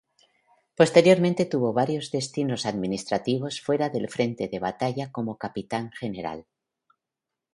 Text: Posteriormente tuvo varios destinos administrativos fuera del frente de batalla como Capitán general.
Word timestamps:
Posteriormente 0.79 1.45
tuvo 1.45 1.73
varios 1.73 2.09
destinos 2.09 2.65
administrativos 2.65 3.61
fuera 3.61 3.87
del 3.91 4.09
frente 4.09 4.47
de 4.47 4.57
batalla 4.57 5.11
como 5.11 5.37
Capitán 5.37 5.91
general. 5.91 6.47